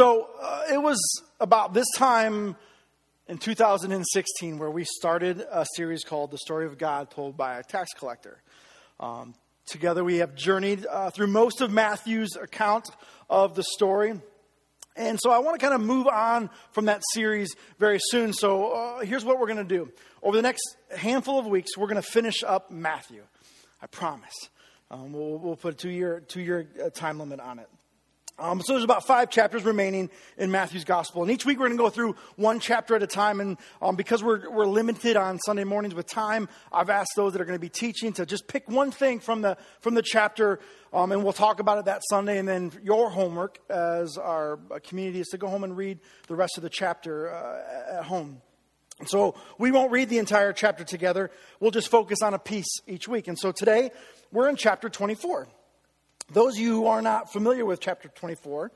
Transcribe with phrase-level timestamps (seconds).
[0.00, 0.98] So uh, it was
[1.40, 2.56] about this time
[3.28, 7.62] in 2016 where we started a series called The Story of God Told by a
[7.62, 8.40] Tax Collector.
[8.98, 9.34] Um,
[9.66, 12.88] together we have journeyed uh, through most of Matthew's account
[13.28, 14.18] of the story.
[14.96, 18.32] And so I want to kind of move on from that series very soon.
[18.32, 19.92] So uh, here's what we're going to do.
[20.22, 20.62] Over the next
[20.96, 23.20] handful of weeks, we're going to finish up Matthew.
[23.82, 24.48] I promise.
[24.90, 27.68] Um, we'll, we'll, put a two year, two year uh, time limit on it.
[28.40, 30.08] Um, so there's about five chapters remaining
[30.38, 31.22] in Matthew's gospel.
[31.22, 33.38] And each week we're going to go through one chapter at a time.
[33.38, 37.42] And um, because we're, we're limited on Sunday mornings with time, I've asked those that
[37.42, 40.58] are going to be teaching to just pick one thing from the, from the chapter.
[40.90, 42.38] Um, and we'll talk about it that Sunday.
[42.38, 46.34] And then your homework as our uh, community is to go home and read the
[46.34, 48.40] rest of the chapter uh, at home.
[49.04, 51.30] So we won't read the entire chapter together.
[51.58, 53.28] We'll just focus on a piece each week.
[53.28, 53.90] And so today
[54.32, 55.46] we're in chapter 24.
[56.32, 58.70] Those of you who are not familiar with chapter 24,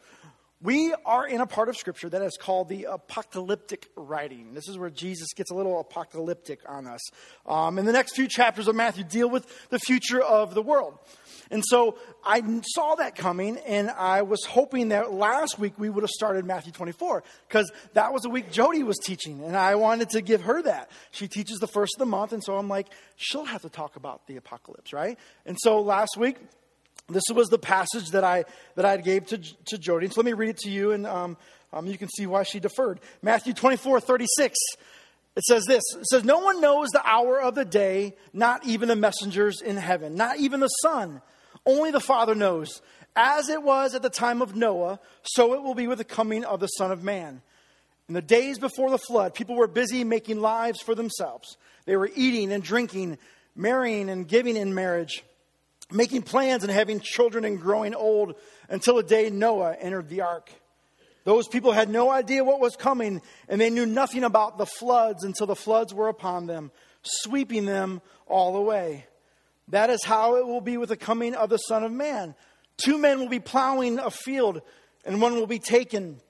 [0.60, 4.54] we are in a part of Scripture that is called the apocalyptic writing.
[4.54, 7.00] This is where Jesus gets a little apocalyptic on us.
[7.46, 10.98] Um, and the next few chapters of Matthew deal with the future of the world.
[11.52, 12.42] And so I
[12.74, 16.72] saw that coming, and I was hoping that last week we would have started Matthew
[16.72, 20.60] 24, because that was the week Jody was teaching, and I wanted to give her
[20.62, 20.90] that.
[21.12, 23.94] She teaches the first of the month, and so I'm like, she'll have to talk
[23.94, 25.18] about the apocalypse, right?
[25.46, 26.38] And so last week,
[27.08, 28.44] this was the passage that I
[28.76, 30.08] that I gave to, to Jody.
[30.08, 31.36] So let me read it to you, and um,
[31.72, 33.00] um, you can see why she deferred.
[33.20, 34.56] Matthew 24, 36.
[35.36, 38.88] It says this It says, No one knows the hour of the day, not even
[38.88, 41.20] the messengers in heaven, not even the Son.
[41.66, 42.80] Only the Father knows.
[43.16, 46.44] As it was at the time of Noah, so it will be with the coming
[46.44, 47.42] of the Son of Man.
[48.08, 51.56] In the days before the flood, people were busy making lives for themselves.
[51.86, 53.18] They were eating and drinking,
[53.56, 55.24] marrying and giving in marriage
[55.92, 58.34] making plans and having children and growing old
[58.68, 60.50] until the day Noah entered the ark.
[61.24, 65.24] Those people had no idea what was coming, and they knew nothing about the floods
[65.24, 66.70] until the floods were upon them,
[67.02, 69.06] sweeping them all away.
[69.68, 72.34] That is how it will be with the coming of the Son of Man.
[72.76, 74.60] Two men will be plowing a field,
[75.06, 76.20] and one will be taken.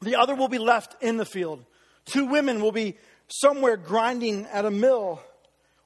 [0.00, 1.64] The other will be left in the field.
[2.04, 2.96] Two women will be
[3.28, 5.20] somewhere grinding at a mill.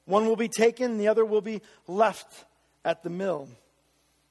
[0.07, 2.47] One will be taken, the other will be left
[2.85, 3.49] at the mill.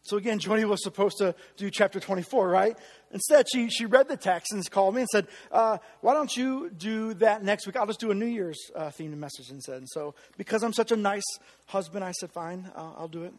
[0.04, 2.78] So again, Jody was supposed to do chapter 24, right?
[3.12, 6.70] Instead, she, she read the text and called me and said, uh, Why don't you
[6.72, 7.78] do that next week?
[7.78, 9.78] I'll just do a New Year's uh, themed message instead.
[9.78, 11.24] And so, because I'm such a nice
[11.68, 13.34] husband, I said, Fine, uh, I'll do it.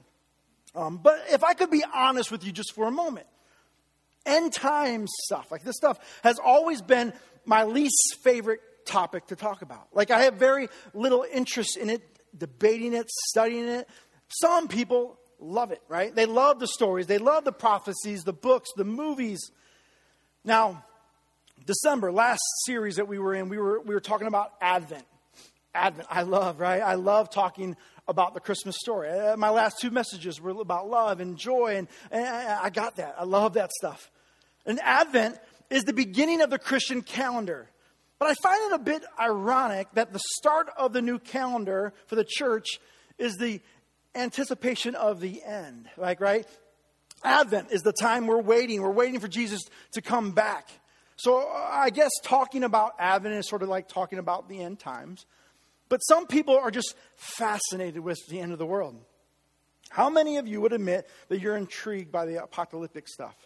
[0.74, 3.26] Um, but if I could be honest with you just for a moment,
[4.24, 7.12] end time stuff, like this stuff, has always been
[7.44, 9.88] my least favorite topic to talk about.
[9.92, 12.02] Like, I have very little interest in it,
[12.36, 13.88] debating it, studying it.
[14.40, 16.14] Some people love it, right?
[16.14, 19.40] They love the stories, they love the prophecies, the books, the movies.
[20.44, 20.84] Now,
[21.66, 25.04] December, last series that we were in, we were, we were talking about Advent.
[25.74, 26.82] Advent, I love, right?
[26.82, 29.08] I love talking about the Christmas story.
[29.08, 33.16] Uh, my last two messages were about love and joy, and, and I got that.
[33.18, 34.10] I love that stuff.
[34.66, 35.38] And Advent
[35.70, 37.68] is the beginning of the Christian calendar.
[38.18, 42.16] But I find it a bit ironic that the start of the new calendar for
[42.16, 42.78] the church
[43.18, 43.60] is the
[44.14, 45.88] anticipation of the end.
[45.96, 46.46] Like, right?
[47.22, 48.82] Advent is the time we're waiting.
[48.82, 50.68] We're waiting for Jesus to come back.
[51.16, 55.26] So I guess talking about Advent is sort of like talking about the end times.
[55.88, 59.00] But some people are just fascinated with the end of the world.
[59.90, 63.36] How many of you would admit that you're intrigued by the apocalyptic stuff?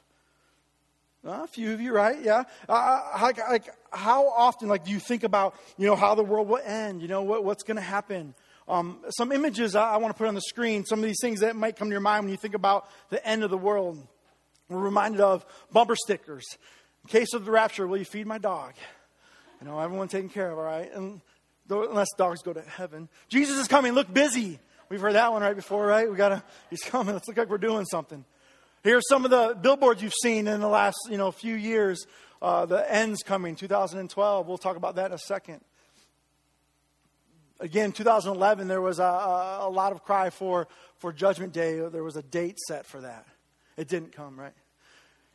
[1.27, 2.23] Uh, a few of you, right?
[2.23, 2.45] Yeah.
[2.69, 6.49] Uh, how, like, how often, like, do you think about, you know, how the world
[6.49, 7.03] will end?
[7.03, 8.35] You know, what, what's going to happen?
[8.69, 11.41] Um, some images I, I want to put on the screen, some of these things
[11.41, 14.07] that might come to your mind when you think about the end of the world.
[14.69, 16.45] We're reminded of bumper stickers.
[17.05, 18.75] In case of the rapture, will you feed my dog?
[19.61, 20.93] You know, everyone taken care of, all right?
[20.93, 21.23] And
[21.71, 23.09] unless dogs go to heaven.
[23.29, 24.59] Jesus is coming, look busy.
[24.91, 26.11] We've heard that one right before, right?
[26.11, 27.15] We gotta, he's coming.
[27.15, 28.25] Let's look like we're doing something.
[28.85, 32.07] Here's some of the billboards you've seen in the last, you know, few years.
[32.41, 34.47] Uh, the end's coming, 2012.
[34.47, 35.61] We'll talk about that in a second
[37.61, 40.69] again, 2011, there was a, a, a, lot of cry for,
[40.99, 41.79] for Judgment Day.
[41.79, 43.27] There was a date set for that.
[43.77, 44.55] It didn't come, right?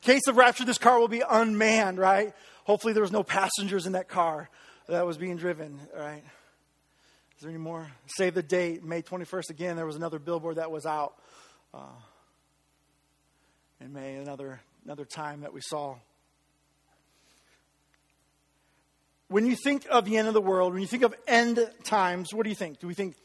[0.01, 2.33] Case of rapture, this car will be unmanned, right?
[2.65, 4.49] Hopefully, there was no passengers in that car
[4.87, 6.23] that was being driven, right?
[7.37, 7.89] Is there any more?
[8.07, 9.49] Save the date, May 21st.
[9.49, 11.15] Again, there was another billboard that was out
[11.73, 11.79] uh,
[13.79, 15.95] in May, another, another time that we saw
[19.33, 22.31] when you think of the end of the world, when you think of end times,
[22.35, 22.79] what do you think?
[22.79, 23.15] Do we think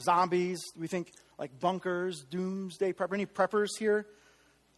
[0.00, 0.62] zombies?
[0.74, 3.12] Do we think like bunkers, doomsday prepper?
[3.12, 4.06] Any preppers here?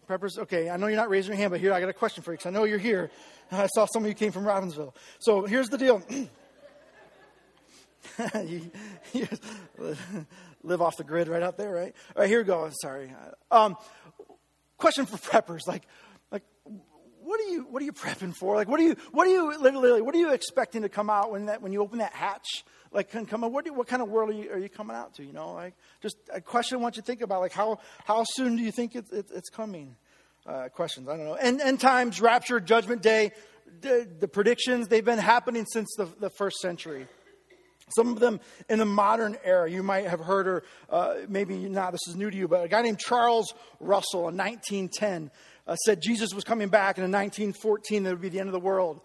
[0.09, 0.37] preppers?
[0.37, 2.33] Okay, I know you're not raising your hand, but here, I got a question for
[2.33, 3.09] you because I know you're here.
[3.53, 4.93] I saw some of you came from Robbinsville.
[5.21, 6.03] So here's the deal.
[8.45, 8.73] you,
[9.13, 9.29] you
[10.65, 11.95] live off the grid right out there, right?
[12.17, 12.69] All right, here we go.
[12.83, 13.13] Sorry.
[13.53, 13.77] Um,
[14.77, 15.69] question for preppers.
[15.69, 15.87] Like, like,
[17.31, 18.57] what are you, what are you prepping for?
[18.57, 21.31] Like, what are you, what are you, literally, what are you expecting to come out
[21.31, 22.65] when that, when you open that hatch?
[22.91, 25.15] Like, can come out, what, what kind of world are you, are you coming out
[25.15, 25.25] to?
[25.25, 27.41] You know, like, just a question I want you to think about.
[27.41, 29.95] Like, how, how soon do you think it, it, it's coming?
[30.45, 31.35] Uh, questions, I don't know.
[31.35, 33.31] End, end times, rapture, judgment day,
[33.81, 37.07] the, the predictions, they've been happening since the, the first century.
[37.95, 41.93] Some of them in the modern era, you might have heard, or uh, maybe not,
[41.93, 45.31] this is new to you, but a guy named Charles Russell in 1910
[45.67, 48.53] uh, said Jesus was coming back, and in 1914 that would be the end of
[48.53, 49.01] the world.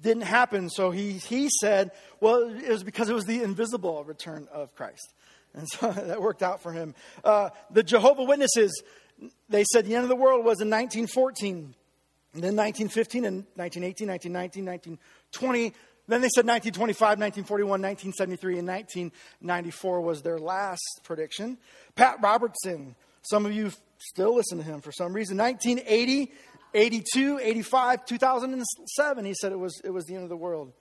[0.00, 4.48] Didn't happen, so he, he said, well, it was because it was the invisible return
[4.52, 5.14] of Christ.
[5.54, 6.94] And so that worked out for him.
[7.22, 8.82] Uh, the Jehovah Witnesses,
[9.48, 11.74] they said the end of the world was in 1914.
[12.34, 15.74] And then 1915 and 1918, 1919, 1920.
[16.08, 21.58] Then they said 1925, 1941, 1973, and 1994 was their last prediction.
[21.94, 25.36] Pat Robertson, some of you still listen to him for some reason.
[25.36, 26.32] 1980,
[26.74, 30.72] 82, 85, 2007, he said it was, it was the end of the world.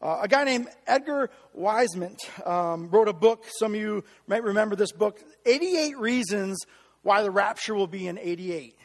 [0.00, 3.44] Uh, a guy named Edgar Whisenant um, wrote a book.
[3.58, 6.58] Some of you might remember this book 88 Reasons
[7.02, 8.76] Why the Rapture Will Be in 88.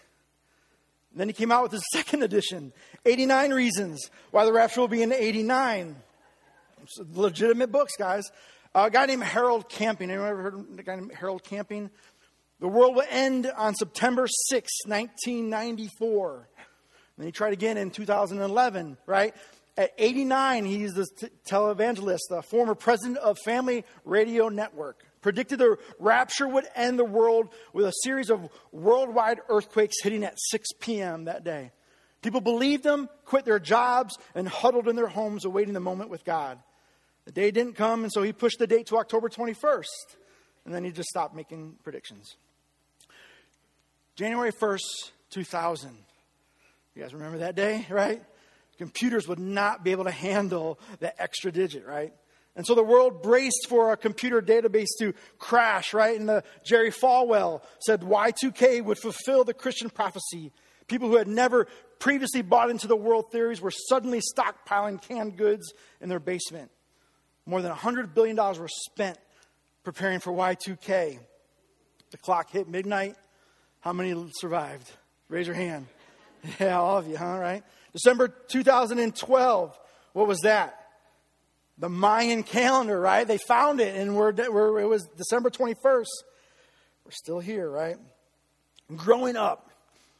[1.11, 2.71] And then he came out with his second edition
[3.05, 5.95] 89 Reasons Why the Rapture Will Be in 89.
[6.83, 8.29] It's legitimate books, guys.
[8.75, 10.11] Uh, a guy named Harold Camping.
[10.11, 11.89] Anyone ever heard of a guy named Harold Camping?
[12.59, 16.49] The world will end on September 6, 1994.
[16.57, 16.65] And
[17.17, 19.35] then he tried again in 2011, right?
[19.77, 21.07] At 89, he's the
[21.47, 25.03] televangelist, the former president of Family Radio Network.
[25.21, 30.39] Predicted the rapture would end the world with a series of worldwide earthquakes hitting at
[30.49, 31.25] 6 p.m.
[31.25, 31.71] that day.
[32.23, 36.25] People believed him, quit their jobs, and huddled in their homes awaiting the moment with
[36.25, 36.57] God.
[37.25, 39.83] The day didn't come, and so he pushed the date to October 21st.
[40.65, 42.35] And then he just stopped making predictions.
[44.17, 45.91] January 1st, 2000.
[46.95, 48.19] You guys remember that day, right?
[48.79, 52.11] Computers would not be able to handle the extra digit, right?
[52.55, 56.19] And so the world braced for a computer database to crash, right?
[56.19, 60.51] And the Jerry Falwell said Y2K would fulfill the Christian prophecy.
[60.87, 61.67] People who had never
[61.99, 65.71] previously bought into the world theories were suddenly stockpiling canned goods
[66.01, 66.71] in their basement.
[67.45, 69.19] More than $100 billion were spent
[69.83, 71.19] preparing for Y2K.
[72.09, 73.15] The clock hit midnight.
[73.87, 74.91] How many survived?
[75.29, 75.87] Raise your hand.
[76.59, 77.37] Yeah, all of you, huh?
[77.37, 77.63] Right?
[77.93, 79.79] December 2012.
[80.11, 80.87] What was that?
[81.77, 83.25] the Mayan calendar, right?
[83.25, 86.05] They found it, and we're, we're, it was December 21st.
[87.05, 87.95] We're still here, right?
[88.93, 89.69] Growing up,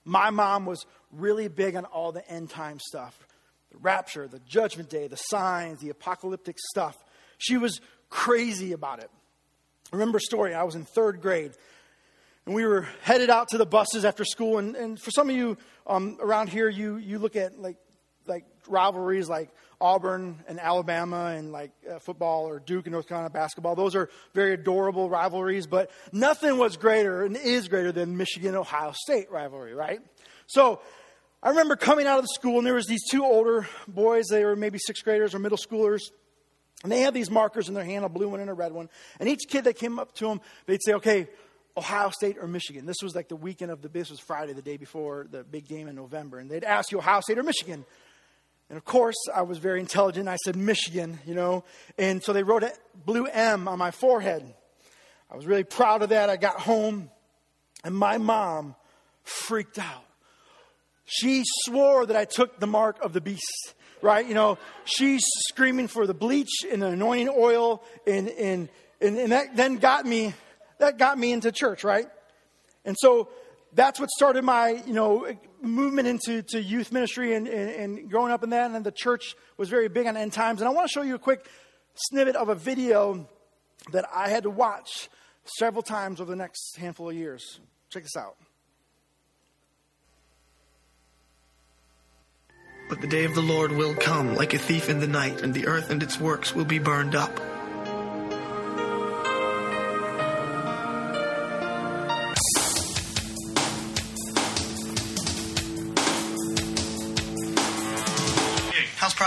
[0.05, 3.17] my mom was really big on all the end time stuff
[3.71, 6.95] the rapture, the judgment day, the signs, the apocalyptic stuff.
[7.37, 9.09] She was crazy about it.
[9.91, 10.53] Remember a story.
[10.53, 11.51] I was in third grade,
[12.47, 14.57] and we were headed out to the buses after school.
[14.57, 17.75] And, and for some of you um, around here, you, you look at like,
[18.25, 19.49] like rivalries like
[19.81, 23.75] Auburn and Alabama and like uh, football or Duke and North Carolina basketball.
[23.75, 28.93] Those are very adorable rivalries, but nothing was greater and is greater than Michigan Ohio
[28.93, 29.99] State rivalry, right?
[30.45, 30.79] So
[31.43, 34.27] I remember coming out of the school and there was these two older boys.
[34.31, 36.03] They were maybe sixth graders or middle schoolers.
[36.83, 38.87] And they had these markers in their hand, a blue one and a red one.
[39.19, 41.27] And each kid that came up to them, they'd say, okay,
[41.77, 42.85] Ohio State or Michigan.
[42.85, 45.67] This was like the weekend of the, this was Friday, the day before the big
[45.67, 46.39] game in November.
[46.39, 47.85] And they'd ask you Ohio State or Michigan.
[48.69, 50.27] And of course, I was very intelligent.
[50.27, 51.63] I said Michigan, you know.
[51.97, 52.73] And so they wrote a
[53.05, 54.43] blue M on my forehead.
[55.31, 56.29] I was really proud of that.
[56.29, 57.09] I got home,
[57.83, 58.75] and my mom
[59.23, 60.03] freaked out.
[61.05, 64.25] She swore that I took the mark of the beast, right?
[64.25, 68.69] You know, she's screaming for the bleach and the anointing oil, and, and,
[68.99, 70.33] and, and that then got me,
[70.79, 72.07] that got me into church, right?
[72.85, 73.29] And so
[73.73, 75.27] that's what started my, you know,
[75.61, 78.71] movement into to youth ministry and, and, and growing up in that.
[78.71, 80.61] And the church was very big on end times.
[80.61, 81.47] And I want to show you a quick
[81.95, 83.27] snippet of a video
[83.91, 85.09] that I had to watch
[85.57, 87.59] several times over the next handful of years.
[87.89, 88.35] Check this out.
[92.89, 95.53] But the day of the Lord will come like a thief in the night, and
[95.53, 97.37] the earth and its works will be burned up.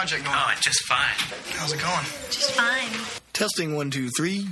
[0.00, 0.36] Project going?
[0.38, 1.14] Oh, just fine.
[1.58, 2.04] How's it going?
[2.30, 3.20] Just fine.
[3.34, 4.46] Testing one, two, three.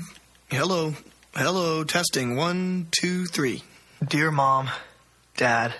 [0.51, 0.93] Hello.
[1.35, 1.85] Hello.
[1.85, 3.63] Testing one, two, three.
[4.07, 4.69] Dear Mom,
[5.39, 5.73] Dad,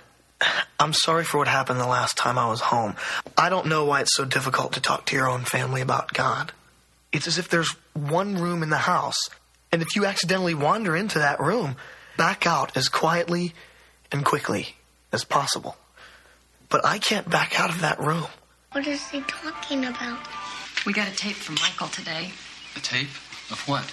[0.81, 2.97] I'm sorry for what happened the last time I was home.
[3.37, 6.53] I don't know why it's so difficult to talk to your own family about God.
[7.13, 9.29] It's as if there's one room in the house,
[9.71, 11.77] and if you accidentally wander into that room,
[12.17, 13.53] back out as quietly
[14.11, 14.77] and quickly
[15.13, 15.77] as possible.
[16.71, 18.29] But I can't back out of that room.
[18.73, 20.19] What is he talking about?
[20.85, 22.33] We got a tape from Michael today.
[22.77, 23.09] A tape?
[23.51, 23.91] Of what?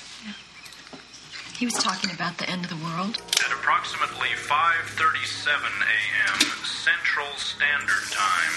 [1.57, 3.21] He was talking about the end of the world.
[3.39, 6.39] At approximately 5:37 a.m.
[6.67, 8.53] Central Standard Time,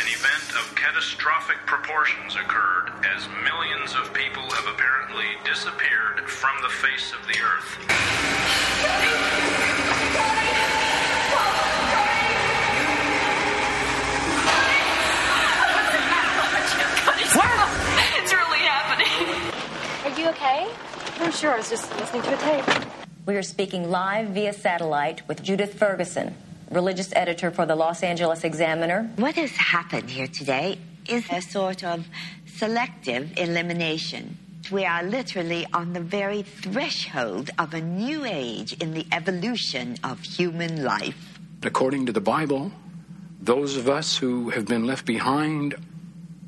[0.00, 6.70] an event of catastrophic proportions occurred as millions of people have apparently disappeared from the
[6.70, 7.76] face of the earth.
[20.30, 20.68] Okay?
[21.18, 21.52] I'm sure.
[21.52, 22.86] I was just listening to a tape.
[23.26, 26.34] We are speaking live via satellite with Judith Ferguson,
[26.70, 29.10] religious editor for the Los Angeles Examiner.
[29.16, 32.06] What has happened here today is a sort of
[32.46, 34.38] selective elimination.
[34.70, 40.20] We are literally on the very threshold of a new age in the evolution of
[40.20, 41.40] human life.
[41.64, 42.70] According to the Bible,
[43.40, 45.74] those of us who have been left behind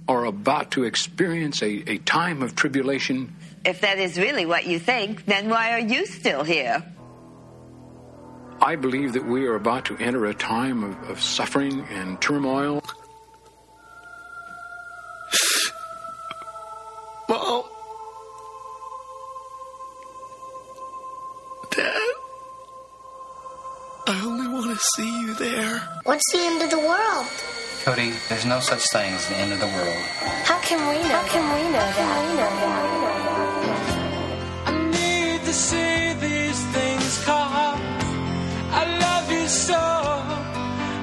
[0.06, 3.34] are about to experience a, a time of tribulation.
[3.64, 6.82] If that is really what you think, then why are you still here?
[8.60, 12.82] I believe that we are about to enter a time of, of suffering and turmoil.
[17.28, 17.64] Mom.
[21.70, 21.94] Dad.
[24.06, 25.78] I only want to see you there.
[26.04, 27.26] What's the end of the world?
[27.84, 30.02] Cody, there's no such thing as the end of the world.
[30.44, 31.16] How can we know?
[31.16, 32.30] How can we know that?
[32.30, 33.11] We know
[35.62, 37.80] see these things come.
[38.80, 39.82] I love you so,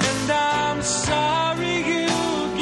[0.10, 2.08] and I'm sorry you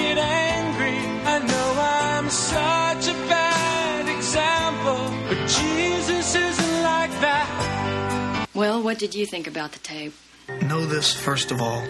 [0.02, 1.00] get angry.
[1.34, 8.48] I know I'm such a bad example, but Jesus isn't like that.
[8.54, 10.14] Well, what did you think about the tape?
[10.70, 11.82] Know this, first of all,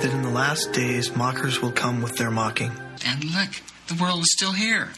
[0.00, 2.72] that in the last days mockers will come with their mocking.
[3.06, 3.50] And look,
[3.86, 4.90] the world is still here.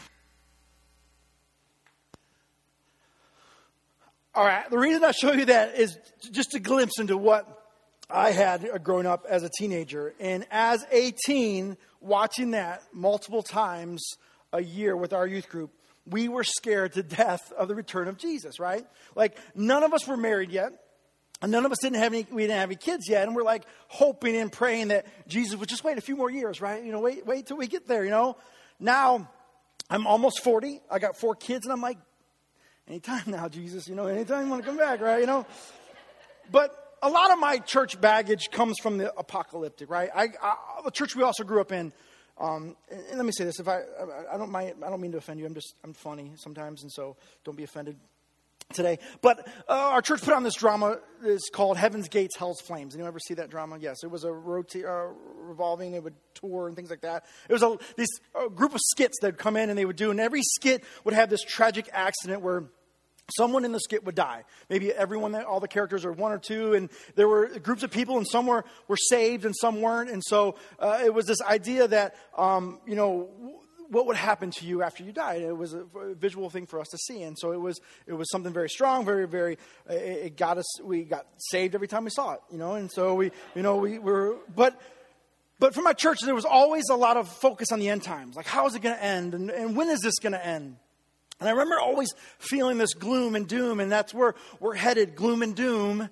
[4.35, 4.69] All right.
[4.69, 5.97] The reason I show you that is
[6.29, 7.47] just a glimpse into what
[8.09, 10.13] I had growing up as a teenager.
[10.19, 14.05] And as a teen, watching that multiple times
[14.51, 15.71] a year with our youth group,
[16.05, 18.85] we were scared to death of the return of Jesus, right?
[19.15, 20.73] Like, none of us were married yet.
[21.41, 23.25] And none of us didn't have any, we didn't have any kids yet.
[23.25, 26.59] And we're like hoping and praying that Jesus would just wait a few more years,
[26.59, 26.83] right?
[26.83, 28.35] You know, wait, wait till we get there, you know?
[28.81, 29.29] Now,
[29.89, 30.81] I'm almost 40.
[30.91, 31.97] I got four kids, and I'm like,
[32.87, 35.19] anytime now, Jesus, you know, anytime you want to come back, right?
[35.19, 35.45] You know?
[36.51, 40.09] But a lot of my church baggage comes from the apocalyptic, right?
[40.13, 41.93] I, I the church we also grew up in.
[42.37, 45.13] Um, and, let me say this: if I, I, I don't mind, I don't mean
[45.13, 45.45] to offend you.
[45.45, 47.95] I'm just, I'm funny sometimes, and so don't be offended
[48.73, 48.99] today.
[49.21, 50.99] But uh, our church put on this drama.
[51.23, 52.95] It's called Heaven's Gates, Hell's Flames.
[52.95, 53.77] Anyone ever see that drama?
[53.79, 55.93] Yes, it was a rota- uh, revolving.
[55.93, 57.25] It would tour and things like that.
[57.49, 59.95] It was a this a group of skits that would come in and they would
[59.95, 62.65] do, and every skit would have this tragic accident where
[63.35, 64.43] someone in the skit would die.
[64.69, 68.17] Maybe everyone, all the characters are one or two, and there were groups of people,
[68.17, 70.11] and some were, were saved and some weren't.
[70.11, 73.54] And so uh, it was this idea that, um, you know,
[73.89, 75.41] what would happen to you after you died?
[75.41, 77.79] It was a, visual thing for us to see, and so it was.
[78.07, 79.57] It was something very strong, very, very.
[79.89, 80.81] It, got us.
[80.81, 82.73] We got saved every time we saw it, you know.
[82.73, 84.37] And so we, you know, we were.
[84.53, 84.79] But,
[85.59, 88.35] but for my church, there was always a lot of focus on the end times.
[88.35, 90.77] Like, how is it going to end, and, and when is this going to end?
[91.39, 95.43] And I remember always feeling this gloom and doom, and that's where we're headed gloom
[95.43, 96.09] and doom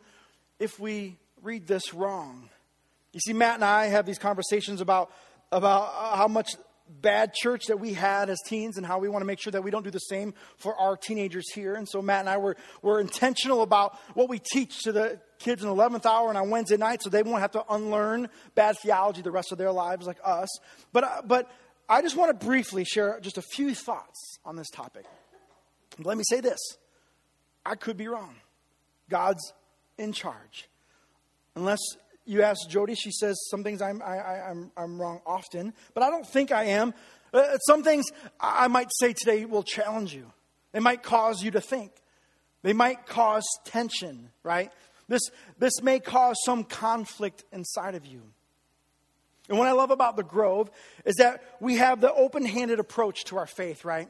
[0.59, 2.49] if we read this wrong.
[3.13, 5.11] You see, Matt and I have these conversations about,
[5.51, 6.55] about uh, how much
[7.01, 9.63] bad church that we had as teens and how we want to make sure that
[9.63, 11.75] we don't do the same for our teenagers here.
[11.75, 15.63] And so Matt and I were, were intentional about what we teach to the kids
[15.63, 19.21] in 11th hour and on Wednesday night so they won't have to unlearn bad theology
[19.21, 20.49] the rest of their lives like us.
[20.91, 21.51] But, uh, but
[21.89, 25.05] I just want to briefly share just a few thoughts on this topic.
[25.99, 26.59] Let me say this
[27.65, 28.35] I could be wrong.
[29.09, 29.53] God's
[29.97, 30.69] in charge.
[31.55, 31.81] Unless
[32.25, 36.03] you ask Jody, she says some things I'm, I, I, I'm, I'm wrong often, but
[36.03, 36.93] I don't think I am.
[37.33, 38.05] Uh, some things
[38.39, 40.31] I might say today will challenge you.
[40.71, 41.91] They might cause you to think.
[42.61, 44.71] They might cause tension, right?
[45.07, 45.21] This,
[45.59, 48.21] this may cause some conflict inside of you.
[49.49, 50.71] And what I love about the Grove
[51.05, 54.07] is that we have the open handed approach to our faith, right?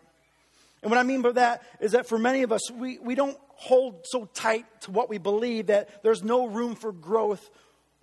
[0.84, 3.38] And what I mean by that is that for many of us, we, we don't
[3.55, 7.50] hold so tight to what we believe that there's no room for growth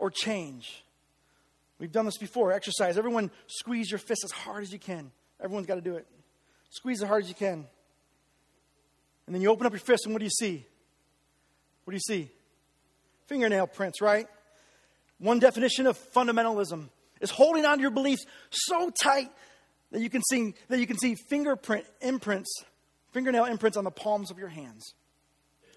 [0.00, 0.82] or change.
[1.78, 2.52] We've done this before.
[2.52, 2.98] Exercise.
[2.98, 5.12] Everyone squeeze your fist as hard as you can.
[5.40, 6.06] Everyone's got to do it.
[6.70, 7.66] Squeeze as hard as you can.
[9.26, 10.66] And then you open up your fist, and what do you see?
[11.84, 12.30] What do you see?
[13.26, 14.26] Fingernail prints, right?
[15.18, 16.88] One definition of fundamentalism
[17.20, 19.30] is holding on to your beliefs so tight
[19.92, 22.64] that you can see that you can see fingerprint imprints,
[23.12, 24.94] fingernail imprints on the palms of your hands.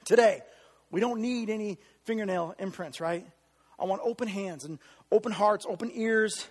[0.06, 0.42] Today,
[0.92, 3.25] we don't need any fingernail imprints, right?
[3.80, 4.80] I want open hands and
[5.12, 6.48] open hearts, open ears,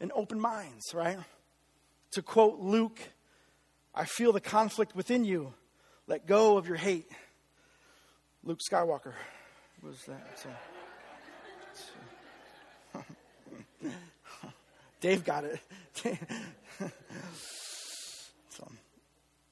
[0.00, 1.18] and open minds, right?
[2.12, 3.00] To quote Luke,
[3.94, 5.54] I feel the conflict within you.
[6.06, 7.10] Let go of your hate.
[8.42, 9.14] Luke Skywalker
[9.82, 10.38] was that.
[10.38, 10.48] So.
[15.00, 15.60] Dave got it.
[18.50, 18.70] so,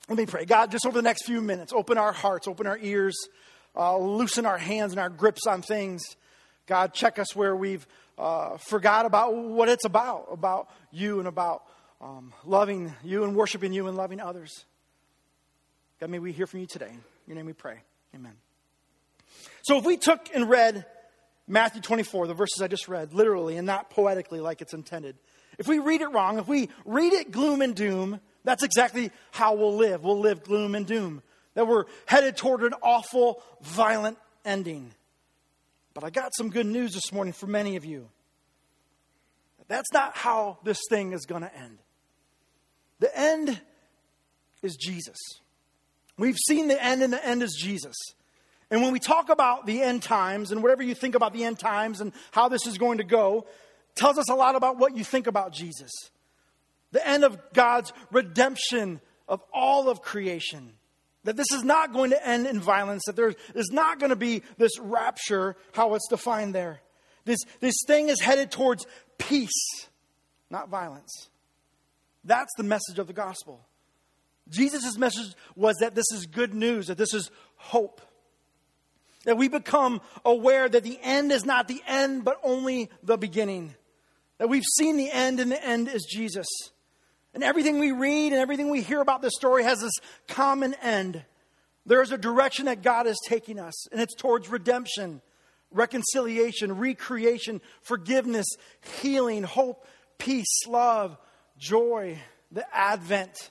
[0.08, 0.44] let me pray.
[0.44, 3.16] God, just over the next few minutes, open our hearts, open our ears,
[3.76, 6.02] uh, loosen our hands and our grips on things.
[6.66, 7.86] God, check us where we've
[8.18, 11.64] uh, forgot about what it's about, about you and about
[12.00, 14.64] um, loving you and worshiping you and loving others.
[16.00, 16.90] God, may we hear from you today.
[16.90, 17.78] In your name we pray.
[18.14, 18.34] Amen.
[19.62, 20.84] So if we took and read
[21.46, 25.16] Matthew 24, the verses I just read, literally and not poetically like it's intended,
[25.58, 29.54] if we read it wrong, if we read it gloom and doom, that's exactly how
[29.54, 30.02] we'll live.
[30.02, 31.22] We'll live gloom and doom.
[31.54, 34.92] That we're headed toward an awful, violent ending.
[35.94, 38.08] But I got some good news this morning for many of you.
[39.68, 41.78] That's not how this thing is going to end.
[42.98, 43.60] The end
[44.62, 45.16] is Jesus.
[46.18, 47.96] We've seen the end, and the end is Jesus.
[48.70, 51.58] And when we talk about the end times, and whatever you think about the end
[51.58, 53.46] times and how this is going to go,
[53.94, 55.90] tells us a lot about what you think about Jesus.
[56.92, 60.74] The end of God's redemption of all of creation.
[61.24, 64.16] That this is not going to end in violence, that there is not going to
[64.16, 66.80] be this rapture, how it's defined there.
[67.24, 68.86] This, this thing is headed towards
[69.18, 69.86] peace,
[70.50, 71.28] not violence.
[72.24, 73.64] That's the message of the gospel.
[74.48, 78.00] Jesus' message was that this is good news, that this is hope.
[79.24, 83.74] That we become aware that the end is not the end, but only the beginning.
[84.38, 86.46] That we've seen the end, and the end is Jesus.
[87.34, 89.94] And everything we read and everything we hear about this story has this
[90.28, 91.24] common end.
[91.86, 95.20] There is a direction that God is taking us, and it's towards redemption,
[95.70, 98.46] reconciliation, recreation, forgiveness,
[99.00, 99.86] healing, hope,
[100.18, 101.16] peace, love,
[101.58, 102.18] joy,
[102.52, 103.50] the advent.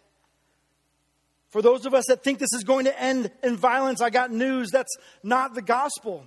[1.49, 4.31] For those of us that think this is going to end in violence, I got
[4.31, 4.69] news.
[4.71, 6.23] That's not the gospel.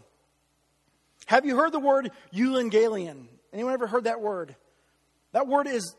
[1.26, 3.28] Have you heard the word euangelion?
[3.52, 4.54] Anyone ever heard that word?
[5.32, 5.94] That word is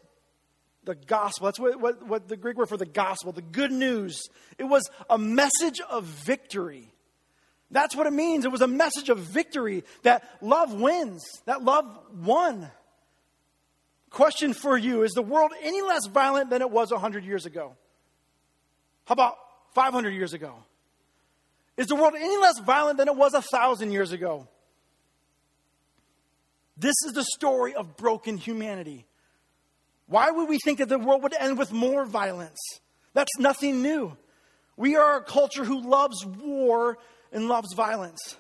[0.86, 1.46] the gospel.
[1.46, 4.22] That's what, what, what, the Greek word for the gospel, the good news.
[4.58, 6.92] It was a message of victory.
[7.72, 8.46] That's what it means.
[8.46, 12.70] It was a message of victory that love wins, that love won.
[14.10, 17.76] Question for you Is the world any less violent than it was 100 years ago?
[19.06, 19.36] How about
[19.74, 20.54] 500 years ago?
[21.78, 24.48] Is the world any less violent than it was 1,000 years ago?
[26.78, 29.06] This is the story of broken humanity.
[30.08, 32.60] Why would we think that the world would end with more violence?
[33.14, 34.16] That's nothing new.
[34.78, 36.98] We are a culture who loves war
[37.32, 38.38] and loves violence.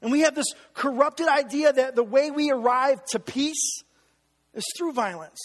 [0.00, 3.82] And we have this corrupted idea that the way we arrive to peace
[4.54, 5.38] is through violence.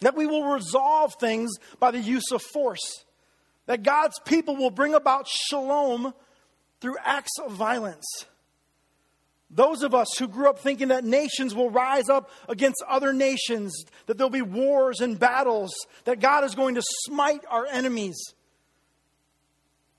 [0.00, 3.04] That we will resolve things by the use of force.
[3.66, 6.14] That God's people will bring about shalom
[6.80, 8.06] through acts of violence.
[9.50, 13.84] Those of us who grew up thinking that nations will rise up against other nations,
[14.06, 15.72] that there'll be wars and battles,
[16.04, 18.16] that God is going to smite our enemies.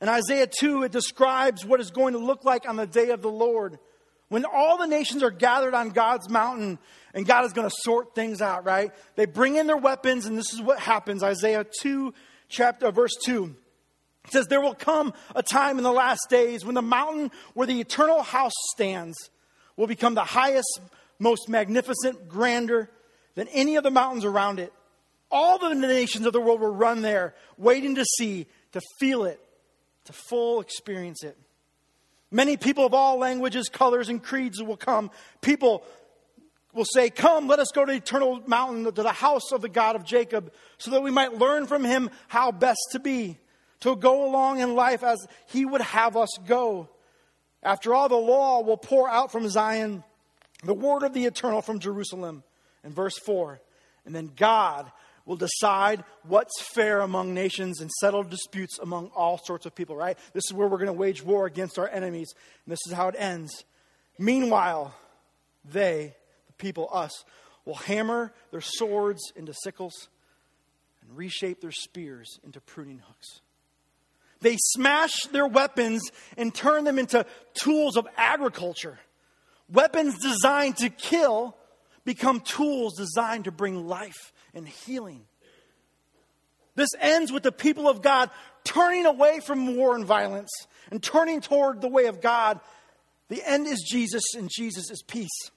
[0.01, 3.21] In Isaiah 2, it describes what is going to look like on the day of
[3.21, 3.79] the Lord.
[4.29, 6.77] When all the nations are gathered on God's mountain
[7.13, 8.91] and God is going to sort things out, right?
[9.15, 11.23] They bring in their weapons, and this is what happens.
[11.23, 12.13] Isaiah 2,
[12.49, 13.55] chapter, uh, verse 2.
[14.25, 17.65] It says, There will come a time in the last days when the mountain where
[17.65, 19.15] the eternal house stands
[19.77, 20.81] will become the highest,
[21.19, 22.89] most magnificent, grander
[23.35, 24.73] than any of the mountains around it.
[25.29, 29.39] All the nations of the world will run there, waiting to see, to feel it,
[30.05, 31.37] to full experience it.
[32.31, 35.11] Many people of all languages, colors, and creeds will come.
[35.41, 35.83] People
[36.73, 39.69] will say, Come, let us go to the eternal mountain, to the house of the
[39.69, 43.37] God of Jacob, so that we might learn from him how best to be,
[43.81, 46.89] to go along in life as he would have us go.
[47.63, 50.03] After all, the law will pour out from Zion,
[50.63, 52.43] the word of the eternal from Jerusalem.
[52.83, 53.59] In verse 4,
[54.05, 54.89] and then God
[55.25, 60.17] will decide what's fair among nations and settle disputes among all sorts of people, right?
[60.31, 62.33] This is where we're going to wage war against our enemies,
[62.65, 63.65] and this is how it ends.
[64.17, 64.95] Meanwhile,
[65.65, 66.15] they,
[66.47, 67.25] the people, us,
[67.65, 70.07] will hammer their swords into sickles
[71.01, 73.41] and reshape their spears into pruning hooks.
[74.41, 78.99] They smash their weapons and turn them into tools of agriculture.
[79.69, 81.55] Weapons designed to kill
[82.05, 85.25] become tools designed to bring life and healing.
[86.75, 88.29] This ends with the people of God
[88.63, 90.49] turning away from war and violence
[90.89, 92.61] and turning toward the way of God.
[93.27, 95.51] The end is Jesus, and Jesus is peace.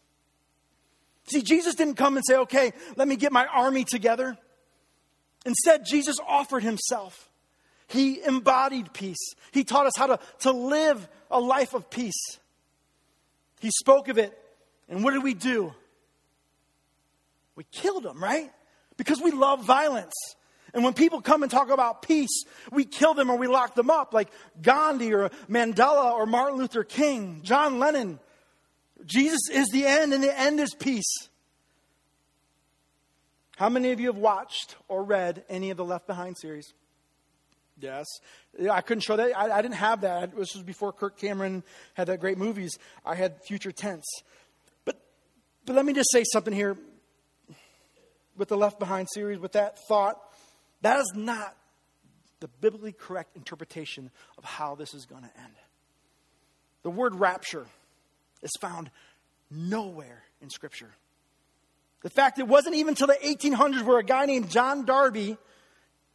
[1.27, 4.37] See, Jesus didn't come and say, okay, let me get my army together.
[5.47, 7.30] Instead, Jesus offered himself.
[7.91, 9.35] He embodied peace.
[9.51, 12.39] He taught us how to, to live a life of peace.
[13.59, 14.33] He spoke of it.
[14.89, 15.75] And what did we do?
[17.57, 18.53] We killed him, right?
[18.97, 20.15] Because we love violence.
[20.73, 23.91] And when people come and talk about peace, we kill them or we lock them
[23.91, 24.29] up, like
[24.63, 28.21] Gandhi or Mandela or Martin Luther King, John Lennon.
[29.05, 31.29] Jesus is the end, and the end is peace.
[33.57, 36.73] How many of you have watched or read any of the Left Behind series?
[37.81, 38.07] Yes.
[38.71, 39.37] I couldn't show that.
[39.37, 40.37] I, I, didn't have that.
[40.37, 41.63] This was before Kirk Cameron
[41.95, 42.79] had that great movies.
[43.05, 44.05] I had future tense.
[44.85, 45.01] But,
[45.65, 46.77] but let me just say something here
[48.37, 50.19] with the Left Behind series, with that thought.
[50.83, 51.57] That is not
[52.41, 55.55] the biblically correct interpretation of how this is going to end.
[56.83, 57.67] The word rapture
[58.43, 58.91] is found
[59.51, 60.91] nowhere in Scripture.
[62.03, 65.37] The fact it wasn't even until the 1800s where a guy named John Darby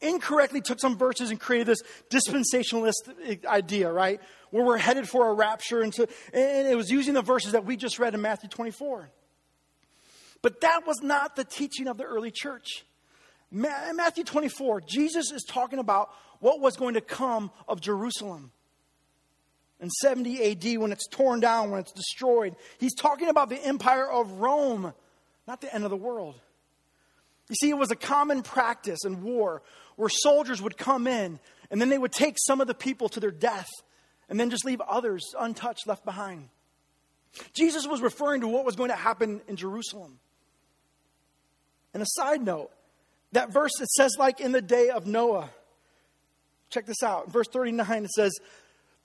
[0.01, 4.19] incorrectly took some verses and created this dispensationalist idea, right?
[4.51, 5.81] Where we're headed for a rapture.
[5.81, 9.09] And, so, and it was using the verses that we just read in Matthew 24.
[10.41, 12.85] But that was not the teaching of the early church.
[13.51, 18.51] In Matthew 24, Jesus is talking about what was going to come of Jerusalem.
[19.79, 24.09] In 70 AD, when it's torn down, when it's destroyed, he's talking about the empire
[24.09, 24.93] of Rome,
[25.47, 26.35] not the end of the world.
[27.49, 29.61] You see, it was a common practice in war
[29.95, 31.39] where soldiers would come in
[31.71, 33.69] and then they would take some of the people to their death
[34.29, 36.49] and then just leave others untouched, left behind.
[37.53, 40.19] Jesus was referring to what was going to happen in Jerusalem.
[41.93, 42.71] And a side note,
[43.31, 45.49] that verse it says like in the day of Noah.
[46.69, 47.27] Check this out.
[47.27, 48.33] In verse 39 it says,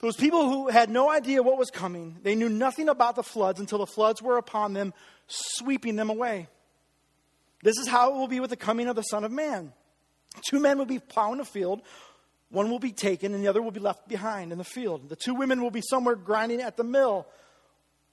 [0.00, 3.60] those people who had no idea what was coming, they knew nothing about the floods
[3.60, 4.94] until the floods were upon them,
[5.26, 6.48] sweeping them away.
[7.62, 9.72] This is how it will be with the coming of the Son of Man.
[10.48, 11.82] Two men will be plowing a field.
[12.50, 15.08] One will be taken, and the other will be left behind in the field.
[15.08, 17.26] The two women will be somewhere grinding at the mill.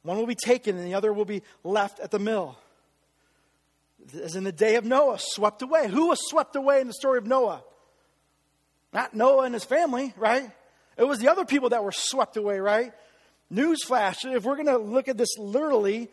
[0.03, 2.57] One will be taken, and the other will be left at the mill.
[4.21, 5.87] As in the day of Noah, swept away.
[5.87, 7.63] Who was swept away in the story of Noah?
[8.93, 10.49] Not Noah and his family, right?
[10.97, 12.93] It was the other people that were swept away, right?
[13.51, 16.09] Newsflash, if we're going to look at this literally,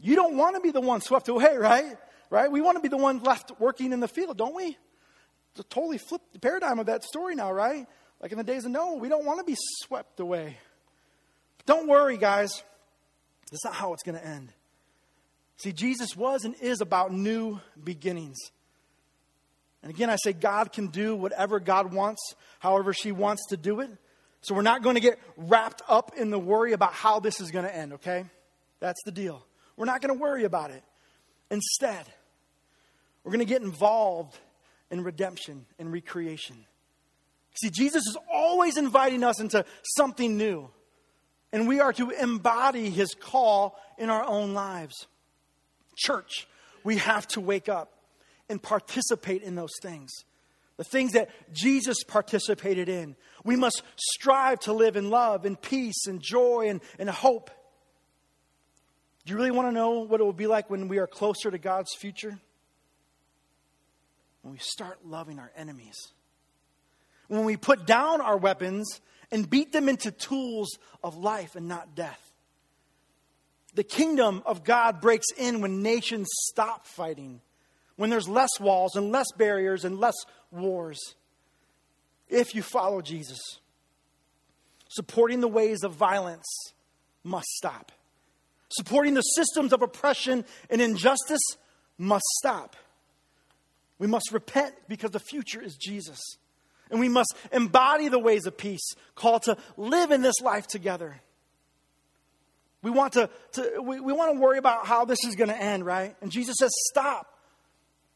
[0.00, 1.96] you don't want to be the one swept away, right?
[2.30, 2.50] Right?
[2.50, 4.76] We want to be the one left working in the field, don't we?
[5.54, 7.86] To totally flip the paradigm of that story now, right?
[8.20, 10.56] Like in the days of Noah, we don't want to be swept away.
[11.58, 12.62] But don't worry, guys.
[13.50, 14.52] That's not how it's going to end.
[15.56, 18.38] See, Jesus was and is about new beginnings.
[19.82, 23.80] And again, I say God can do whatever God wants, however she wants to do
[23.80, 23.90] it.
[24.40, 27.50] So we're not going to get wrapped up in the worry about how this is
[27.50, 28.24] going to end, okay?
[28.80, 29.44] That's the deal.
[29.76, 30.82] We're not going to worry about it.
[31.50, 32.06] Instead,
[33.22, 34.38] we're going to get involved
[34.92, 36.64] and redemption and recreation.
[37.54, 40.68] See, Jesus is always inviting us into something new,
[41.52, 45.06] and we are to embody his call in our own lives.
[45.96, 46.46] Church,
[46.84, 47.92] we have to wake up
[48.48, 50.10] and participate in those things.
[50.76, 53.14] The things that Jesus participated in.
[53.44, 57.50] We must strive to live in love and peace and joy and, and hope.
[59.24, 61.50] Do you really want to know what it will be like when we are closer
[61.50, 62.40] to God's future?
[64.42, 66.12] When we start loving our enemies.
[67.28, 69.00] When we put down our weapons
[69.30, 72.32] and beat them into tools of life and not death.
[73.74, 77.40] The kingdom of God breaks in when nations stop fighting,
[77.96, 80.14] when there's less walls and less barriers and less
[80.50, 81.00] wars.
[82.28, 83.40] If you follow Jesus,
[84.88, 86.46] supporting the ways of violence
[87.24, 87.92] must stop.
[88.68, 91.42] Supporting the systems of oppression and injustice
[91.96, 92.76] must stop.
[94.02, 96.18] We must repent because the future is Jesus.
[96.90, 101.20] And we must embody the ways of peace, called to live in this life together.
[102.82, 105.56] We want to, to we, we want to worry about how this is going to
[105.56, 106.16] end, right?
[106.20, 107.38] And Jesus says, stop.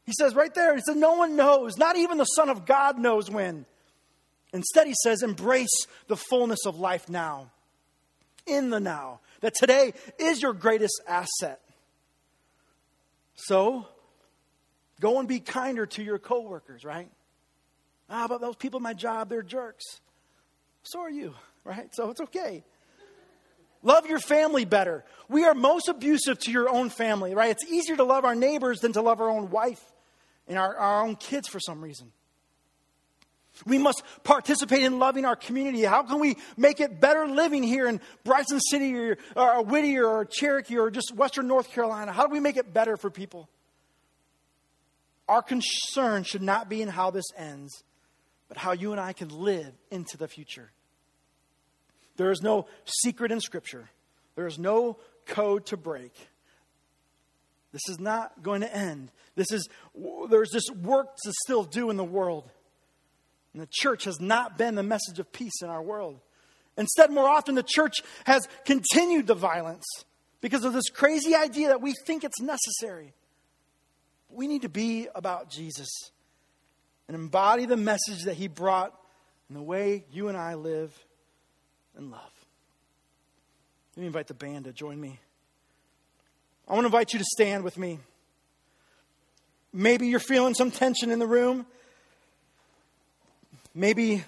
[0.05, 2.99] He says right there, he says, no one knows, not even the Son of God
[2.99, 3.65] knows when.
[4.51, 7.49] Instead, he says, embrace the fullness of life now,
[8.45, 9.21] in the now.
[9.39, 11.61] That today is your greatest asset.
[13.35, 13.87] So,
[14.99, 17.09] go and be kinder to your coworkers, right?
[18.09, 19.83] Ah, but those people at my job, they're jerks.
[20.83, 21.33] So are you,
[21.63, 21.89] right?
[21.93, 22.63] So it's okay.
[23.83, 25.05] Love your family better.
[25.29, 27.51] We are most abusive to your own family, right?
[27.51, 29.81] It's easier to love our neighbors than to love our own wife
[30.47, 32.11] and our, our own kids for some reason.
[33.65, 35.83] We must participate in loving our community.
[35.83, 40.25] How can we make it better living here in Bryson City or, or Whittier or
[40.25, 42.11] Cherokee or just Western North Carolina?
[42.11, 43.49] How do we make it better for people?
[45.27, 47.83] Our concern should not be in how this ends,
[48.47, 50.71] but how you and I can live into the future.
[52.15, 53.89] There is no secret in Scripture,
[54.35, 56.13] there is no code to break.
[57.73, 59.11] This is not going to end.
[59.35, 59.67] This is,
[60.29, 62.49] there's this work to still do in the world.
[63.53, 66.19] And the church has not been the message of peace in our world.
[66.77, 69.85] Instead, more often, the church has continued the violence
[70.41, 73.13] because of this crazy idea that we think it's necessary.
[74.37, 75.89] We need to be about Jesus
[77.07, 78.93] and embody the message that he brought
[79.49, 80.95] in the way you and I live
[81.97, 82.21] and love.
[83.95, 85.19] Let me invite the band to join me.
[86.67, 87.97] I want to invite you to stand with me.
[89.73, 91.65] Maybe you're feeling some tension in the room.
[93.73, 94.23] Maybe your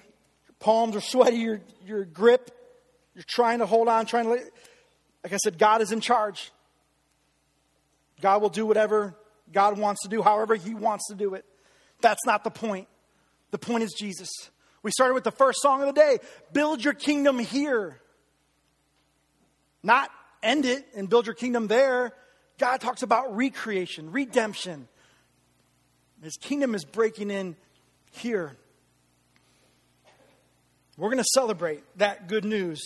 [0.59, 2.49] palms are sweaty, your, your grip,
[3.13, 4.31] you're trying to hold on, trying to.
[4.31, 6.51] Like I said, God is in charge.
[8.21, 9.13] God will do whatever
[9.51, 11.45] God wants to do, however He wants to do it.
[12.01, 12.87] That's not the point.
[13.51, 14.29] The point is Jesus.
[14.83, 16.19] We started with the first song of the day
[16.53, 17.99] build your kingdom here.
[19.83, 20.09] Not
[20.43, 22.13] end it and build your kingdom there.
[22.57, 24.87] God talks about recreation, redemption.
[26.21, 27.55] His kingdom is breaking in
[28.11, 28.57] here.
[30.97, 32.81] We're going to celebrate that good news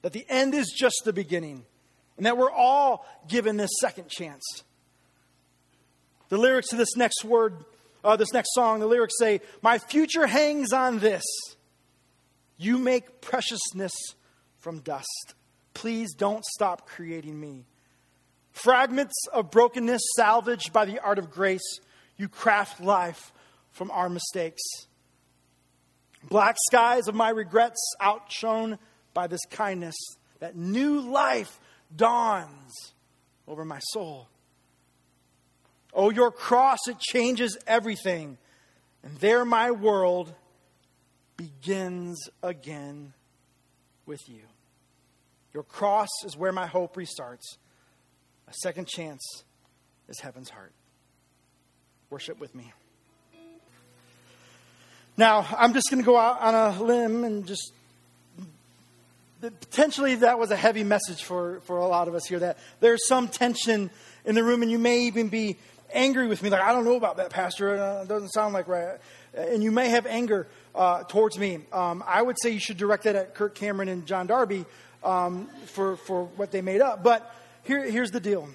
[0.00, 1.64] that the end is just the beginning
[2.16, 4.42] and that we're all given this second chance.
[6.32, 7.62] The lyrics to this next word,
[8.02, 11.22] uh, this next song, the lyrics say, My future hangs on this.
[12.56, 13.92] You make preciousness
[14.56, 15.34] from dust.
[15.74, 17.66] Please don't stop creating me.
[18.52, 21.80] Fragments of brokenness salvaged by the art of grace,
[22.16, 23.30] you craft life
[23.70, 24.62] from our mistakes.
[26.30, 28.78] Black skies of my regrets outshone
[29.12, 29.96] by this kindness,
[30.40, 31.60] that new life
[31.94, 32.72] dawns
[33.46, 34.28] over my soul.
[35.92, 38.38] Oh, your cross, it changes everything.
[39.02, 40.32] And there my world
[41.36, 43.12] begins again
[44.06, 44.42] with you.
[45.52, 47.56] Your cross is where my hope restarts.
[48.48, 49.44] A second chance
[50.08, 50.72] is heaven's heart.
[52.10, 52.72] Worship with me.
[55.16, 57.72] Now, I'm just going to go out on a limb and just
[59.40, 63.06] potentially that was a heavy message for, for a lot of us here that there's
[63.08, 63.90] some tension
[64.24, 65.58] in the room and you may even be
[65.92, 66.50] angry with me.
[66.50, 67.76] Like i don't know about that pastor.
[67.76, 68.98] Uh, it doesn't sound like right.
[69.34, 71.60] And you may have anger uh, towards me.
[71.72, 74.64] Um, i would say you should direct that at kirk cameron and john darby
[75.04, 77.02] um, for, for what they made up.
[77.02, 78.48] But here, here's the deal.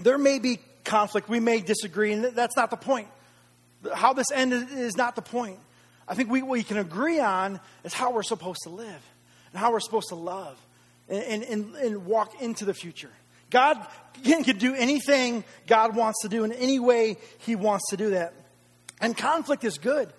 [0.00, 1.28] There may be conflict.
[1.28, 3.08] We may disagree and that's not the point.
[3.94, 5.58] How this ended is not the point.
[6.06, 9.02] I think we, what we can agree on is how we're supposed to live
[9.52, 10.58] and how we're supposed to love
[11.08, 13.10] and, and, and walk into the future.
[13.50, 13.84] God
[14.24, 18.10] can, can do anything God wants to do in any way He wants to do
[18.10, 18.34] that.
[19.00, 20.12] And conflict is good.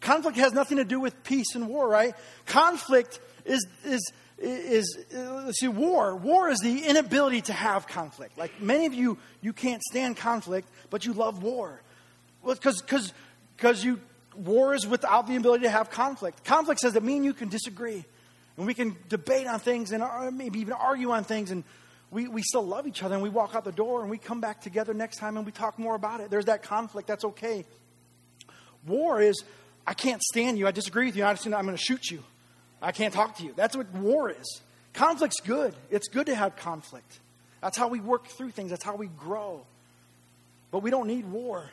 [0.00, 2.14] Conflict has nothing to do with peace and war, right?
[2.46, 6.16] Conflict is, is, is, let's see, war.
[6.16, 8.36] War is the inability to have conflict.
[8.36, 11.80] Like many of you, you can't stand conflict, but you love war.
[12.42, 12.82] Well, because
[13.56, 14.00] because you
[14.34, 16.44] war is without the ability to have conflict.
[16.44, 18.04] Conflict says that me and you can disagree.
[18.56, 21.50] And we can debate on things and uh, maybe even argue on things.
[21.50, 21.64] And
[22.12, 23.14] we, we still love each other.
[23.14, 25.50] And we walk out the door and we come back together next time and we
[25.50, 26.30] talk more about it.
[26.30, 27.08] There's that conflict.
[27.08, 27.64] That's okay.
[28.86, 29.42] War is,
[29.86, 30.68] I can't stand you.
[30.68, 31.24] I disagree with you.
[31.24, 32.22] I'm going to shoot you.
[32.80, 33.52] I can't talk to you.
[33.56, 34.60] That's what war is.
[34.92, 35.74] Conflict's good.
[35.90, 37.20] It's good to have conflict.
[37.60, 38.70] That's how we work through things.
[38.70, 39.64] That's how we grow.
[40.70, 41.64] But we don't need war.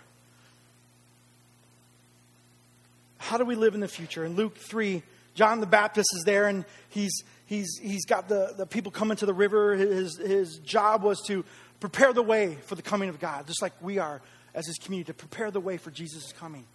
[3.29, 4.25] how do we live in the future?
[4.25, 5.03] In Luke 3,
[5.35, 9.25] John the Baptist is there and he's, he's, he's got the, the people coming to
[9.25, 9.75] the river.
[9.75, 11.43] His, his job was to
[11.79, 14.21] prepare the way for the coming of God, just like we are
[14.53, 16.65] as his community, to prepare the way for Jesus' coming.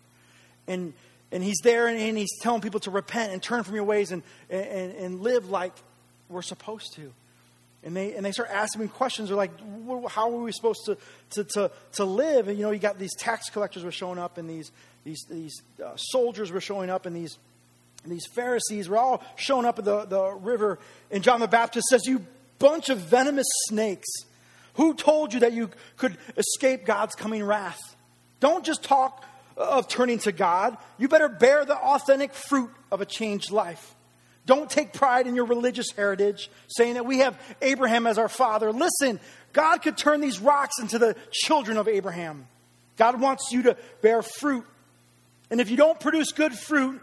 [0.66, 0.92] And,
[1.30, 4.10] and he's there and, and he's telling people to repent and turn from your ways
[4.10, 5.74] and, and, and live like
[6.28, 7.12] we're supposed to.
[7.84, 9.28] And they, and they start asking me questions.
[9.28, 9.52] They're like,
[10.08, 10.96] how are we supposed to,
[11.30, 12.48] to, to, to live?
[12.48, 14.72] And, you know, you got these tax collectors were showing up and these,
[15.04, 17.38] these, these uh, soldiers were showing up and these,
[18.04, 20.78] and these Pharisees were all showing up at the, the river.
[21.10, 22.24] And John the Baptist says, you
[22.58, 24.08] bunch of venomous snakes.
[24.74, 27.80] Who told you that you could escape God's coming wrath?
[28.40, 29.24] Don't just talk
[29.56, 30.76] of turning to God.
[30.98, 33.94] You better bear the authentic fruit of a changed life.
[34.46, 38.72] Don't take pride in your religious heritage, saying that we have Abraham as our father.
[38.72, 39.18] Listen,
[39.52, 42.46] God could turn these rocks into the children of Abraham.
[42.96, 44.66] God wants you to bear fruit.
[45.50, 47.00] And if you don't produce good fruit,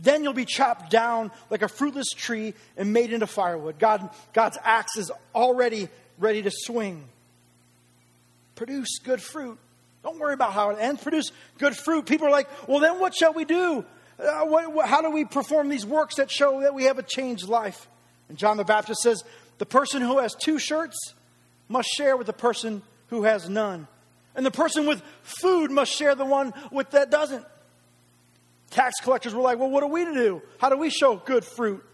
[0.00, 3.78] then you'll be chopped down like a fruitless tree and made into firewood.
[3.78, 7.04] God, God's axe is already ready to swing.
[8.56, 9.58] Produce good fruit.
[10.02, 11.02] Don't worry about how it ends.
[11.02, 12.06] Produce good fruit.
[12.06, 13.84] People are like, well, then what shall we do?
[14.18, 17.02] Uh, what, what, how do we perform these works that show that we have a
[17.02, 17.88] changed life?
[18.28, 19.24] And John the Baptist says,
[19.58, 20.96] the person who has two shirts
[21.68, 23.86] must share with the person who has none.
[24.36, 27.44] And the person with food must share the one with that doesn't.
[28.74, 30.42] Tax collectors were like, well, what are we to do?
[30.58, 31.84] How do we show good fruit?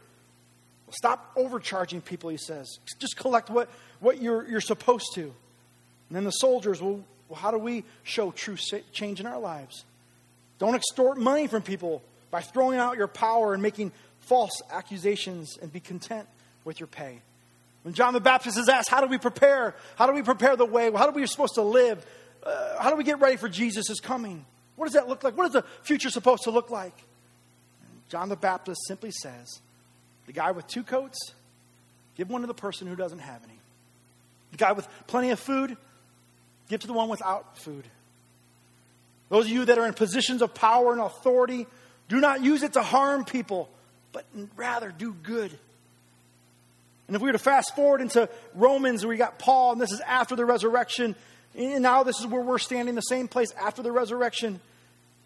[0.87, 2.79] Well, stop overcharging people, he says.
[2.99, 3.69] Just collect what,
[4.01, 5.25] what you're, you're supposed to.
[5.25, 5.33] And
[6.17, 8.57] then the soldiers, well, well, how do we show true
[8.93, 9.85] change in our lives?
[10.59, 15.71] Don't extort money from people by throwing out your power and making false accusations and
[15.71, 16.27] be content
[16.65, 17.21] with your pay.
[17.83, 19.75] When John the Baptist is asked, How do we prepare?
[19.97, 20.91] How do we prepare the way?
[20.91, 22.05] How are we supposed to live?
[22.43, 24.47] Uh, how do we get ready for Jesus' coming?
[24.81, 25.37] What does that look like?
[25.37, 26.95] What is the future supposed to look like?
[27.83, 29.61] And John the Baptist simply says,
[30.25, 31.19] The guy with two coats,
[32.17, 33.59] give one to the person who doesn't have any.
[34.53, 35.77] The guy with plenty of food,
[36.71, 37.85] give to the one without food.
[39.29, 41.67] Those of you that are in positions of power and authority,
[42.09, 43.69] do not use it to harm people,
[44.13, 44.25] but
[44.57, 45.51] rather do good.
[47.07, 50.01] And if we were to fast forward into Romans, we got Paul, and this is
[50.01, 51.17] after the resurrection.
[51.57, 54.61] And now this is where we're standing, the same place after the resurrection.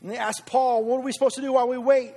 [0.02, 2.14] And they ask Paul, what are we supposed to do while we wait?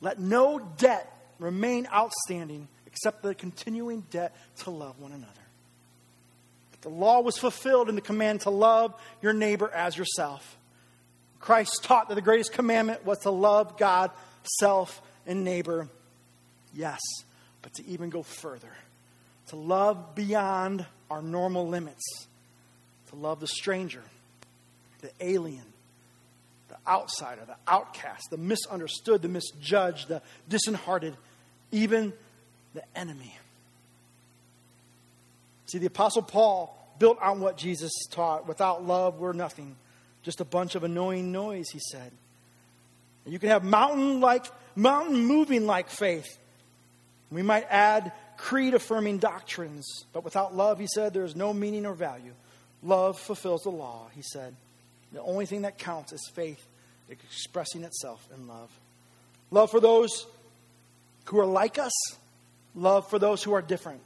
[0.00, 5.32] Let no debt remain outstanding except the continuing debt to love one another.
[6.80, 10.56] The law was fulfilled in the command to love your neighbor as yourself.
[11.40, 14.10] Christ taught that the greatest commandment was to love God,
[14.60, 15.88] self, and neighbor.
[16.74, 17.00] Yes,
[17.62, 18.72] but to even go further,
[19.48, 22.27] to love beyond our normal limits,
[23.08, 24.02] to love the stranger,
[25.00, 25.64] the alien,
[26.68, 31.16] the outsider, the outcast, the misunderstood, the misjudged, the disheartened,
[31.72, 32.12] even
[32.74, 33.36] the enemy.
[35.66, 38.46] See, the Apostle Paul built on what Jesus taught.
[38.46, 39.76] Without love, we're nothing.
[40.22, 42.10] Just a bunch of annoying noise, he said.
[43.24, 46.38] And you can have mountain like, mountain moving like faith.
[47.30, 51.84] We might add creed affirming doctrines, but without love, he said, there is no meaning
[51.84, 52.32] or value.
[52.82, 54.54] Love fulfills the law, he said.
[55.12, 56.64] The only thing that counts is faith
[57.08, 58.70] expressing itself in love.
[59.50, 60.26] Love for those
[61.24, 61.92] who are like us,
[62.74, 64.00] love for those who are different.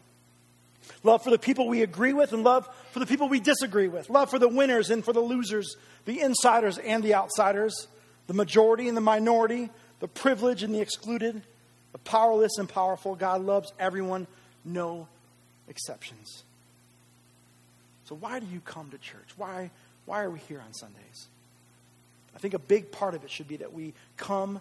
[1.05, 4.11] Love for the people we agree with, and love for the people we disagree with.
[4.11, 7.89] Love for the winners and for the losers, the insiders and the outsiders,
[8.27, 11.43] the majority and the minority, the privileged and the excluded,
[11.93, 13.15] the powerless and powerful.
[13.15, 14.27] God loves everyone,
[14.65, 15.09] no
[15.69, 16.45] exceptions.
[18.05, 19.29] So, why do you come to church?
[19.37, 19.71] Why,
[20.07, 21.29] why are we here on Sundays?
[22.35, 24.61] I think a big part of it should be that we come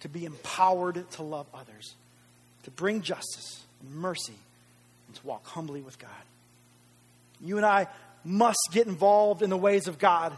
[0.00, 1.94] to be empowered to love others,
[2.64, 4.34] to bring justice and mercy
[5.06, 6.10] and to walk humbly with God.
[7.40, 7.86] You and I
[8.24, 10.36] must get involved in the ways of God.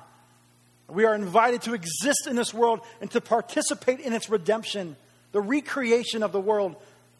[0.88, 4.96] We are invited to exist in this world and to participate in its redemption,
[5.32, 6.76] the recreation of the world,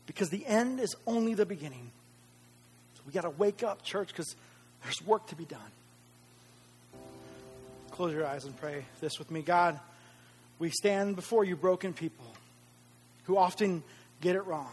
[0.06, 1.90] because the end is only the beginning.
[2.94, 4.34] So we got to wake up, church, because
[4.82, 5.60] there's work to be done.
[7.90, 9.42] Close your eyes and pray this with me.
[9.42, 9.78] God,
[10.58, 12.26] we stand before you, broken people
[13.24, 13.82] who often
[14.20, 14.72] get it wrong.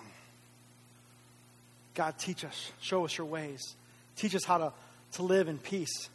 [1.93, 3.75] God, teach us, show us your ways.
[4.15, 4.73] Teach us how to,
[5.13, 6.09] to live in peace,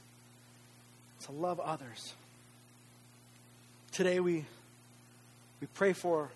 [1.25, 2.15] to love others.
[3.93, 4.45] Today we,
[5.61, 6.31] we pray for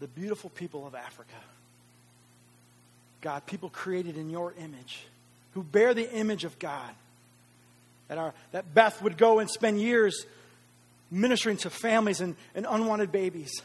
[0.00, 1.34] the beautiful people of Africa.
[3.20, 5.04] God, people created in your image,
[5.52, 6.90] who bear the image of God.
[8.08, 10.26] That, our, that Beth would go and spend years
[11.10, 13.62] ministering to families and, and unwanted babies,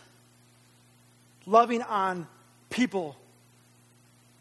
[1.45, 2.27] loving on
[2.69, 3.15] people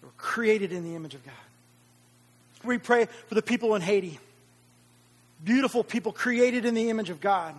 [0.00, 1.34] who were created in the image of God.
[2.64, 4.18] We pray for the people in Haiti.
[5.44, 7.54] Beautiful people created in the image of God,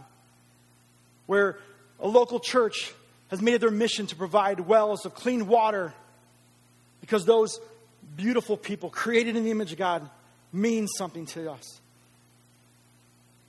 [1.28, 1.58] where
[2.00, 2.94] a local church
[3.30, 5.94] has made it their mission to provide wells of clean water
[7.02, 7.60] because those
[8.18, 10.10] beautiful people created in the image of God
[10.52, 11.80] means something to us.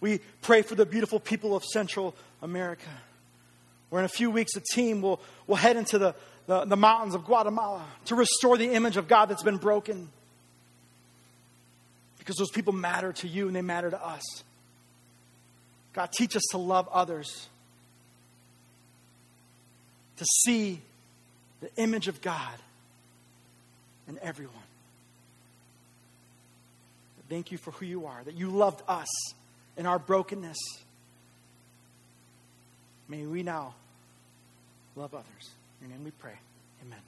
[0.01, 2.91] We pray for the beautiful people of Central America,
[3.91, 6.15] where in a few weeks a team will, will head into the,
[6.47, 10.09] the, the mountains of Guatemala to restore the image of God that's been broken.
[12.19, 14.23] because those people matter to you and they matter to us.
[15.95, 17.49] God, teach us to love others,
[20.19, 20.81] to see
[21.61, 22.55] the image of God
[24.09, 24.55] in everyone.
[27.29, 29.09] Thank you for who you are, that you loved us
[29.77, 30.59] in our brokenness.
[33.07, 33.75] May we now
[34.97, 35.51] love others.
[35.81, 36.39] In your name we pray.
[36.83, 36.99] Amen.